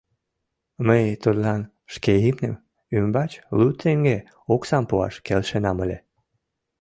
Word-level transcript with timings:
Мый 0.87 1.03
тудлан 1.23 1.61
шке 1.93 2.13
имнем 2.27 2.55
ӱмбач 2.97 3.31
лу 3.57 3.67
теҥге 3.81 4.17
оксам 4.53 4.83
пуаш 4.89 5.15
келшенам 5.25 5.77
ыле. 5.85 5.97